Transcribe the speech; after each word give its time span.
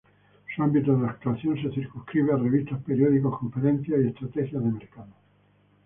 Su 0.55 0.63
ámbito 0.63 0.97
de 0.97 1.05
actuación 1.05 1.61
se 1.61 1.69
circunscribe 1.69 2.33
a 2.33 2.35
revistas, 2.37 2.81
periódicos, 2.81 3.37
conferencias 3.37 3.99
y 4.03 4.07
estrategias 4.07 4.63
de 4.63 4.71
mercados. 4.71 5.13